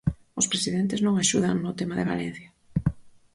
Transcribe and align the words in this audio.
Os 0.39 0.49
presidentes 0.51 1.03
non 1.05 1.15
axudan 1.15 1.57
no 1.59 1.71
tema 1.79 1.95
de 1.97 2.07
Valencia. 2.11 2.49